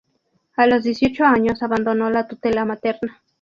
A 0.57 0.65
los 0.65 0.81
dieciocho 0.83 1.25
años 1.25 1.61
abandonó 1.61 2.09
la 2.09 2.27
tutela 2.27 2.65
materna. 2.65 3.21